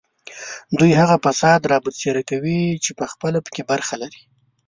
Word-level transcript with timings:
دوی 0.79 0.91
هغه 1.01 1.15
فساد 1.25 1.61
رابرسېره 1.71 2.21
کوي 2.29 2.61
چې 2.83 2.91
پخپله 3.01 3.39
په 3.45 3.49
کې 3.55 3.63
برخه 3.71 3.95
لري 4.01 4.21